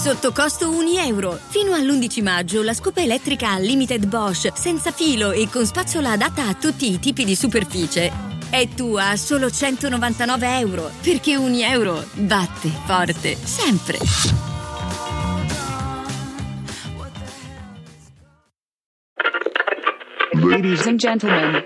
[0.00, 1.36] Sotto costo 1 euro.
[1.48, 6.54] Fino all'11 maggio la scopa elettrica Limited Bosch, senza filo e con spazzola adatta a
[6.54, 8.12] tutti i tipi di superficie.
[8.48, 13.98] È tua a solo 199 euro, perché 1 euro batte forte, sempre.
[20.30, 21.64] Ladies and gentlemen.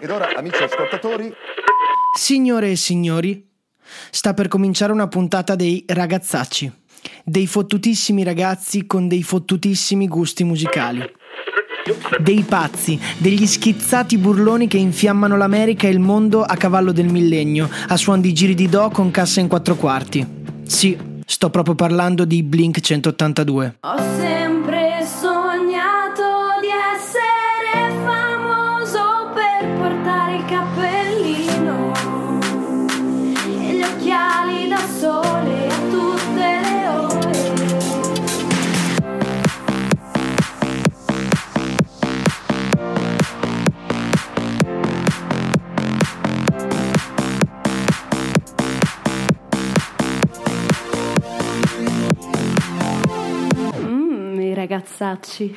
[0.00, 1.32] Ed ora, amici ascoltatori,
[2.18, 3.48] Signore e signori,
[4.10, 6.79] sta per cominciare una puntata dei ragazzacci,
[7.24, 11.18] dei fottutissimi ragazzi con dei fottutissimi gusti musicali.
[12.20, 17.68] Dei pazzi, degli schizzati burloni che infiammano l'America e il mondo a cavallo del millennio,
[17.88, 20.26] a suon di giri di do con cassa in quattro quarti.
[20.64, 23.76] Sì, sto proprio parlando di Blink 182.
[23.80, 26.22] Ho sempre sognato
[26.60, 31.92] di essere famoso per portare il cappellino
[33.46, 35.29] e gli occhiali da sole
[54.70, 55.52] ragazzacci.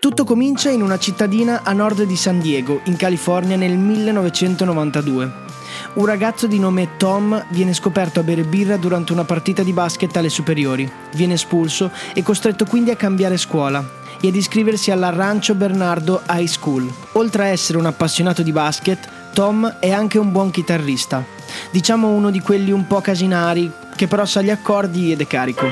[0.00, 5.50] Tutto comincia in una cittadina a nord di San Diego, in California, nel 1992.
[5.94, 10.16] Un ragazzo di nome Tom viene scoperto a bere birra durante una partita di basket
[10.16, 10.90] alle superiori.
[11.14, 16.46] Viene espulso e costretto quindi a cambiare scuola e ad iscriversi alla Rancho Bernardo High
[16.46, 16.90] School.
[17.12, 21.22] Oltre a essere un appassionato di basket, Tom è anche un buon chitarrista.
[21.70, 25.66] Diciamo uno di quelli un po' casinari, che però sa gli accordi ed è carico.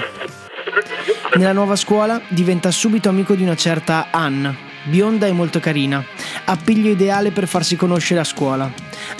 [1.36, 4.54] Nella nuova scuola diventa subito amico di una certa Anna,
[4.84, 6.04] bionda e molto carina,
[6.44, 8.70] appiglio ideale per farsi conoscere a scuola.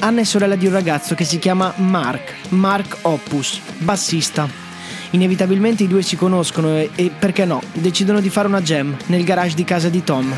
[0.00, 4.48] Anna è sorella di un ragazzo che si chiama Mark, Mark Opus, bassista.
[5.10, 9.24] Inevitabilmente i due si conoscono e, e, perché no, decidono di fare una jam nel
[9.24, 10.34] garage di casa di Tom.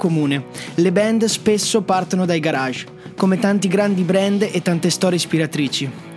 [0.00, 0.44] Comune.
[0.76, 6.08] Le band spesso partono dai garage, come tanti grandi brand e tante storie ispiratrici.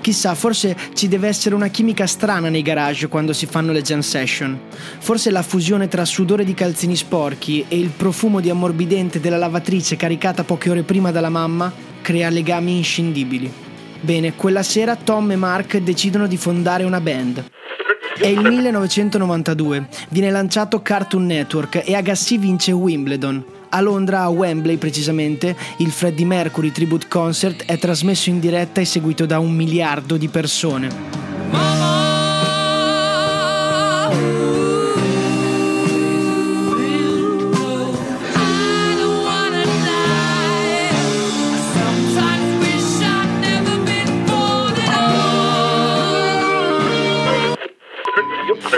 [0.00, 4.00] Chissà, forse ci deve essere una chimica strana nei garage quando si fanno le jam
[4.00, 4.58] session.
[4.98, 9.96] Forse la fusione tra sudore di calzini sporchi e il profumo di ammorbidente della lavatrice
[9.96, 11.72] caricata poche ore prima dalla mamma
[12.02, 13.50] crea legami inscindibili.
[14.02, 17.44] Bene, quella sera Tom e Mark decidono di fondare una band.
[18.18, 23.42] È il 1992, viene lanciato Cartoon Network e Agassi vince Wimbledon.
[23.70, 28.84] A Londra, a Wembley precisamente, il Freddie Mercury Tribute Concert è trasmesso in diretta e
[28.84, 31.29] seguito da un miliardo di persone.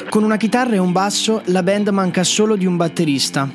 [0.08, 3.48] Con una chitarra e un basso la band manca solo di un batterista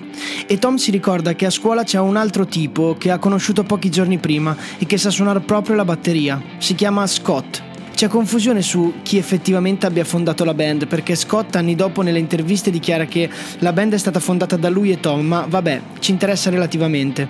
[0.49, 3.89] e Tom si ricorda che a scuola c'è un altro tipo che ha conosciuto pochi
[3.89, 6.41] giorni prima e che sa suonare proprio la batteria.
[6.57, 7.61] Si chiama Scott.
[7.93, 12.71] C'è confusione su chi effettivamente abbia fondato la band perché Scott anni dopo nelle interviste
[12.71, 16.49] dichiara che la band è stata fondata da lui e Tom, ma vabbè, ci interessa
[16.49, 17.27] relativamente.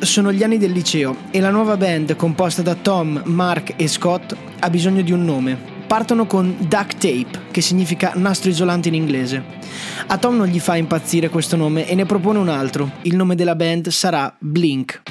[0.00, 4.36] Sono gli anni del liceo e la nuova band composta da Tom, Mark e Scott
[4.58, 5.56] ha bisogno di un nome.
[5.86, 9.42] Partono con duct tape, che significa nastro isolante in inglese.
[10.06, 12.88] A Tom non gli fa impazzire questo nome e ne propone un altro.
[13.02, 15.02] Il nome della band sarà Blink.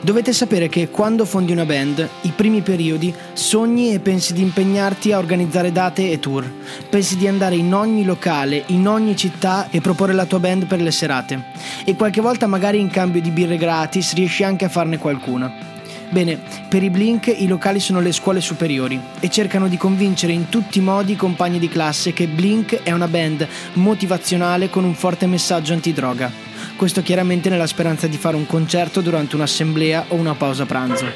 [0.00, 5.10] Dovete sapere che quando fondi una band, i primi periodi, sogni e pensi di impegnarti
[5.10, 6.48] a organizzare date e tour.
[6.88, 10.80] Pensi di andare in ogni locale, in ogni città e proporre la tua band per
[10.80, 11.46] le serate.
[11.84, 15.69] E qualche volta magari in cambio di birre gratis riesci anche a farne qualcuna.
[16.10, 20.48] Bene, per i Blink i locali sono le scuole superiori e cercano di convincere in
[20.48, 24.94] tutti i modi i compagni di classe che Blink è una band motivazionale con un
[24.94, 26.32] forte messaggio antidroga.
[26.74, 31.06] Questo chiaramente nella speranza di fare un concerto durante un'assemblea o una pausa pranzo.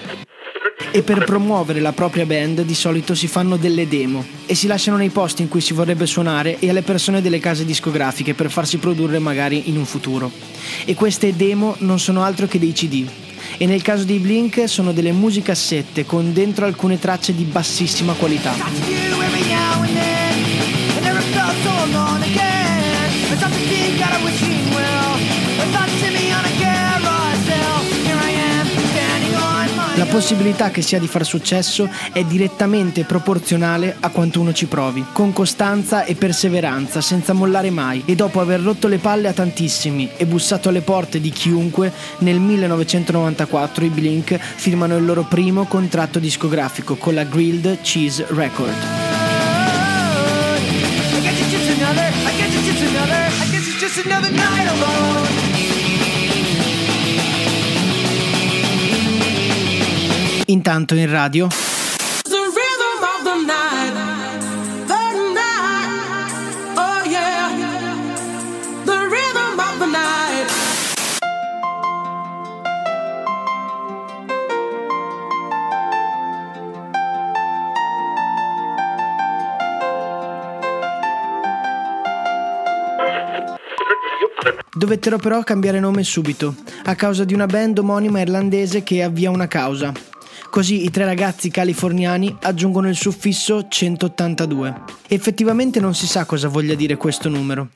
[0.92, 4.96] E per promuovere la propria band di solito si fanno delle demo e si lasciano
[4.96, 8.78] nei posti in cui si vorrebbe suonare e alle persone delle case discografiche per farsi
[8.78, 10.30] produrre magari in un futuro.
[10.84, 13.23] E queste demo non sono altro che dei CD.
[13.56, 20.23] E nel caso dei Blink sono delle musicassette con dentro alcune tracce di bassissima qualità.
[30.14, 35.32] Possibilità che sia di far successo è direttamente proporzionale a quanto uno ci provi, con
[35.32, 38.04] costanza e perseveranza, senza mollare mai.
[38.04, 42.38] E dopo aver rotto le palle a tantissimi e bussato alle porte di chiunque, nel
[42.38, 48.72] 1994 i Blink firmano il loro primo contratto discografico con la Grilled Cheese Record.
[54.14, 55.13] The night, the
[62.26, 62.30] oh
[69.10, 70.52] rhythm of the night.
[84.76, 86.54] Dovettero però cambiare nome subito,
[86.84, 90.13] a causa di una band omonima irlandese che avvia una causa.
[90.54, 94.82] Così i tre ragazzi californiani aggiungono il suffisso 182.
[95.08, 97.70] Effettivamente non si sa cosa voglia dire questo numero.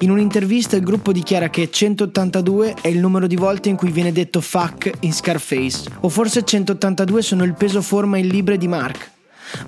[0.00, 4.12] In un'intervista il gruppo dichiara che 182 è il numero di volte in cui viene
[4.12, 9.10] detto fuck in Scarface, o forse 182 sono il peso forma in libre di Mark.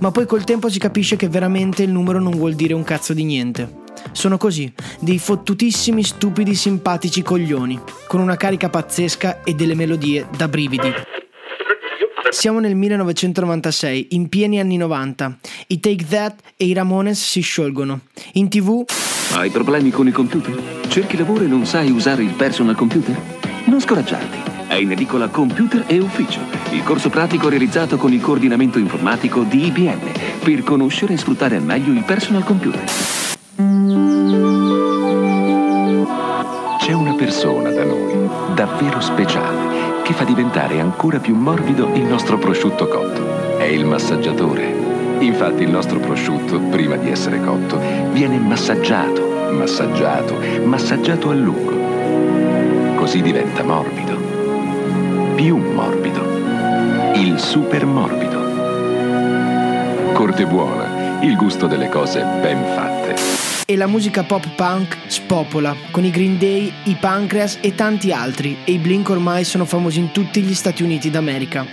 [0.00, 3.14] Ma poi col tempo si capisce che veramente il numero non vuol dire un cazzo
[3.14, 3.76] di niente.
[4.12, 4.70] Sono così,
[5.00, 10.92] dei fottutissimi, stupidi, simpatici coglioni, con una carica pazzesca e delle melodie da brividi.
[12.28, 15.38] Siamo nel 1996, in pieni anni 90.
[15.68, 18.00] I Take That e i Ramones si sciolgono.
[18.34, 18.84] In tv
[19.32, 20.60] Hai problemi con i computer?
[20.88, 23.16] Cerchi lavoro e non sai usare il personal computer?
[23.64, 24.48] Non scoraggiarti.
[24.68, 26.40] È in edicola Computer e Ufficio,
[26.70, 30.12] il corso pratico realizzato con il coordinamento informatico di IBM
[30.44, 32.84] per conoscere e sfruttare al meglio il personal computer.
[36.90, 42.36] C'è una persona da noi, davvero speciale, che fa diventare ancora più morbido il nostro
[42.36, 43.58] prosciutto cotto.
[43.58, 44.74] È il massaggiatore.
[45.20, 52.96] Infatti il nostro prosciutto, prima di essere cotto, viene massaggiato, massaggiato, massaggiato a lungo.
[52.96, 54.16] Così diventa morbido.
[55.36, 56.22] Più morbido.
[57.14, 58.40] Il super morbido.
[60.12, 63.39] Corte buona, il gusto delle cose ben fatte.
[63.70, 68.56] E la musica pop punk spopola, con i Green Day, i Pancreas e tanti altri,
[68.64, 71.64] e i Blink ormai sono famosi in tutti gli Stati Uniti d'America.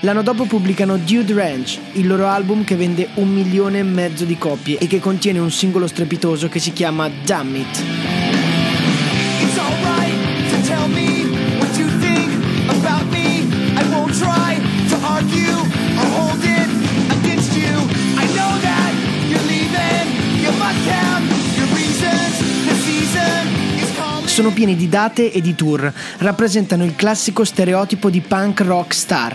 [0.00, 4.38] L'anno dopo pubblicano Dude Ranch, il loro album che vende un milione e mezzo di
[4.38, 8.25] copie e che contiene un singolo strepitoso che si chiama Damn It.
[24.36, 29.34] Sono pieni di date e di tour, rappresentano il classico stereotipo di punk rock star.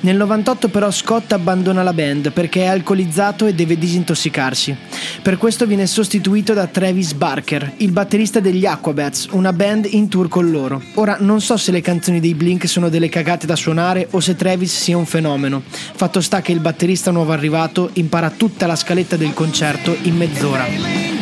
[0.00, 4.76] Nel 98 però Scott abbandona la band perché è alcolizzato e deve disintossicarsi.
[5.22, 10.26] Per questo viene sostituito da Travis Barker, il batterista degli Aquabats, una band in tour
[10.26, 10.82] con loro.
[10.94, 14.34] Ora non so se le canzoni dei Blink sono delle cagate da suonare o se
[14.34, 15.62] Travis sia un fenomeno.
[15.68, 21.21] Fatto sta che il batterista nuovo arrivato impara tutta la scaletta del concerto in mezz'ora.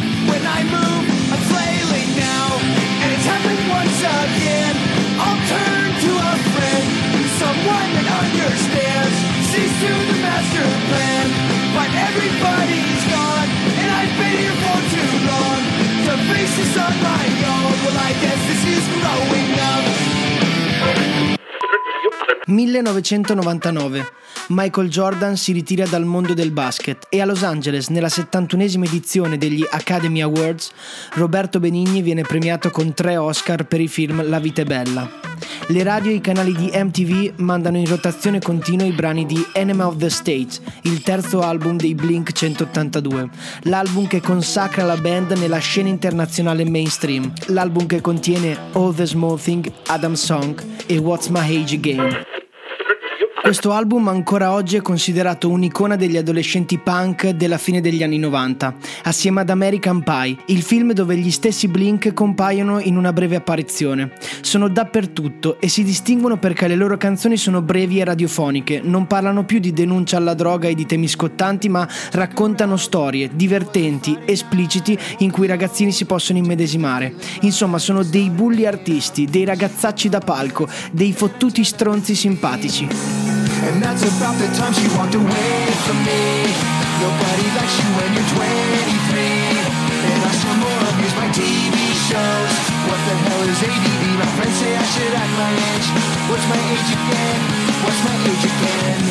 [12.13, 12.80] Everybody.
[22.51, 24.19] 1999.
[24.49, 29.39] Michael Jordan si ritira dal mondo del basket e a Los Angeles, nella 71esima edizione
[29.39, 30.71] degli Academy Awards,
[31.15, 35.09] Roberto Benigni viene premiato con tre Oscar per il film La vita è bella.
[35.69, 39.87] Le radio e i canali di MTV mandano in rotazione continua i brani di Enema
[39.87, 43.29] of the State, il terzo album dei Blink 182,
[43.63, 49.41] l'album che consacra la band nella scena internazionale mainstream, l'album che contiene All the Small
[49.41, 52.40] Thing, Adam Song e What's My Age Again.
[53.43, 58.75] Questo album ancora oggi è considerato un'icona degli adolescenti punk della fine degli anni 90,
[59.05, 64.13] assieme ad American Pie, il film dove gli stessi Blink compaiono in una breve apparizione.
[64.43, 69.45] Sono dappertutto e si distinguono perché le loro canzoni sono brevi e radiofoniche, non parlano
[69.45, 75.31] più di denuncia alla droga e di temi scottanti, ma raccontano storie divertenti, espliciti, in
[75.33, 77.15] cui i ragazzini si possono immedesimare.
[77.41, 83.30] Insomma, sono dei bulli artisti, dei ragazzacci da palco, dei fottuti stronzi simpatici.
[83.71, 85.55] And that's about the time she walked away
[85.87, 86.43] from me.
[86.99, 88.43] Nobody likes you when you're 23.
[90.11, 91.77] And I still more abuse my TV
[92.11, 92.55] shows.
[92.91, 94.03] What the hell is ADD?
[94.19, 95.89] My friends say I should act my age.
[96.27, 97.41] What's my age again?
[97.85, 99.03] What's my age again?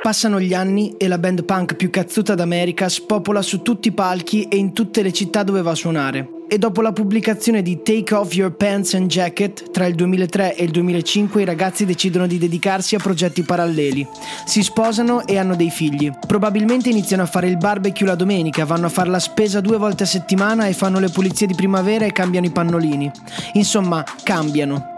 [0.00, 4.44] Passano gli anni e la band punk più cazzuta d'America spopola su tutti i palchi
[4.44, 6.33] e in tutte le città dove va a suonare.
[6.46, 10.64] E dopo la pubblicazione di Take Off Your Pants and Jacket, tra il 2003 e
[10.64, 14.06] il 2005 i ragazzi decidono di dedicarsi a progetti paralleli.
[14.44, 16.12] Si sposano e hanno dei figli.
[16.26, 20.02] Probabilmente iniziano a fare il barbecue la domenica, vanno a fare la spesa due volte
[20.02, 23.10] a settimana e fanno le pulizie di primavera e cambiano i pannolini.
[23.54, 24.96] Insomma, cambiano.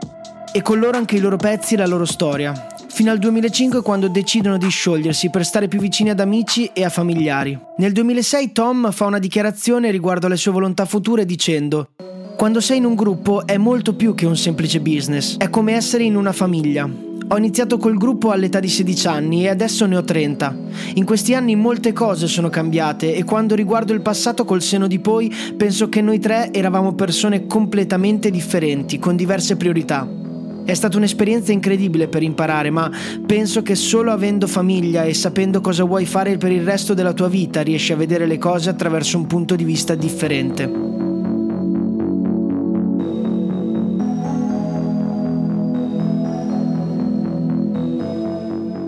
[0.52, 2.75] E con loro anche i loro pezzi e la loro storia.
[2.96, 6.88] Fino al 2005 quando decidono di sciogliersi per stare più vicini ad amici e a
[6.88, 7.60] familiari.
[7.76, 11.90] Nel 2006 Tom fa una dichiarazione riguardo alle sue volontà future dicendo
[12.38, 16.04] Quando sei in un gruppo è molto più che un semplice business, è come essere
[16.04, 16.88] in una famiglia.
[17.28, 20.56] Ho iniziato col gruppo all'età di 16 anni e adesso ne ho 30.
[20.94, 25.00] In questi anni molte cose sono cambiate e quando riguardo il passato col seno di
[25.00, 30.24] poi penso che noi tre eravamo persone completamente differenti, con diverse priorità.
[30.66, 32.90] È stata un'esperienza incredibile per imparare, ma
[33.24, 37.28] penso che solo avendo famiglia e sapendo cosa vuoi fare per il resto della tua
[37.28, 41.05] vita riesci a vedere le cose attraverso un punto di vista differente.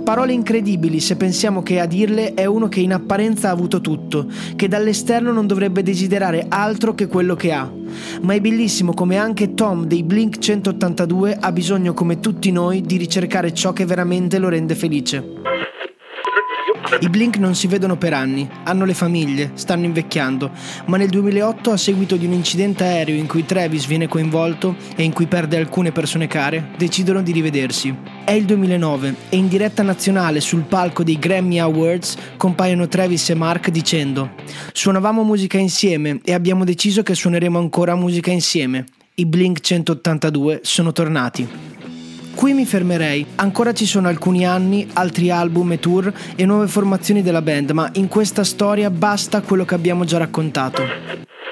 [0.08, 4.26] Parole incredibili se pensiamo che a dirle è uno che in apparenza ha avuto tutto,
[4.56, 7.70] che dall'esterno non dovrebbe desiderare altro che quello che ha.
[8.22, 12.96] Ma è bellissimo come anche Tom dei Blink 182 ha bisogno come tutti noi di
[12.96, 15.37] ricercare ciò che veramente lo rende felice.
[17.00, 20.50] I Blink non si vedono per anni, hanno le famiglie, stanno invecchiando,
[20.86, 25.02] ma nel 2008 a seguito di un incidente aereo in cui Travis viene coinvolto e
[25.02, 27.94] in cui perde alcune persone care, decidono di rivedersi.
[28.24, 33.34] È il 2009 e in diretta nazionale sul palco dei Grammy Awards compaiono Travis e
[33.34, 34.30] Mark dicendo
[34.72, 38.86] Suonavamo musica insieme e abbiamo deciso che suoneremo ancora musica insieme.
[39.14, 41.76] I Blink 182 sono tornati.
[42.38, 47.20] Qui mi fermerei, ancora ci sono alcuni anni, altri album e tour e nuove formazioni
[47.20, 50.84] della band, ma in questa storia basta quello che abbiamo già raccontato.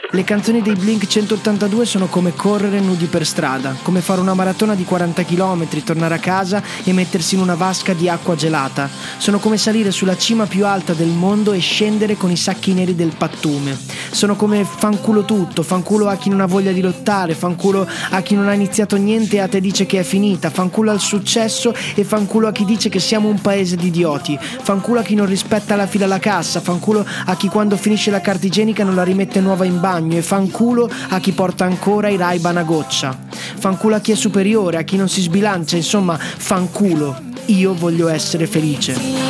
[0.08, 4.76] Le canzoni dei Blink 182 sono come correre nudi per strada, come fare una maratona
[4.76, 8.88] di 40 km, tornare a casa e mettersi in una vasca di acqua gelata.
[9.18, 12.94] Sono come salire sulla cima più alta del mondo e scendere con i sacchi neri
[12.94, 13.76] del pattume.
[14.10, 18.36] Sono come fanculo tutto, fanculo a chi non ha voglia di lottare, fanculo a chi
[18.36, 22.04] non ha iniziato niente e a te dice che è finita, fanculo al successo e
[22.04, 25.74] fanculo a chi dice che siamo un paese di idioti, fanculo a chi non rispetta
[25.74, 29.40] la fila alla cassa, fanculo a chi quando finisce la carta igienica non la rimette
[29.40, 33.16] nuova in bagno e fanculo a chi porta ancora i Ray-Ban a goccia.
[33.30, 37.18] Fanculo a chi è superiore, a chi non si sbilancia, insomma, fanculo.
[37.46, 39.25] Io voglio essere felice.